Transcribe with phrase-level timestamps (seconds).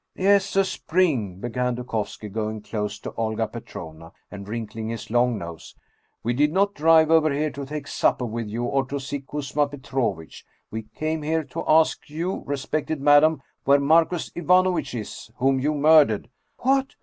[0.15, 5.75] "Yes, a spring," began Dukovski, going close to Olga Petrovna and wrinkling his long nose."
[6.23, 9.67] We did not drive over here to take supper with you or to see Kuzma
[9.67, 10.43] Pe trovitch.
[10.71, 16.31] We came here to ask you, respected madam, where Marcus Ivanovitch is, whom you murdered!""
[16.63, 16.95] What